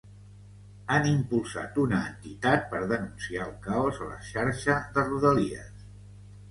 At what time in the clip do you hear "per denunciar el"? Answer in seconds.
2.73-3.55